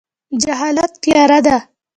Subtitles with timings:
[0.43, 1.57] جهالت تیاره ده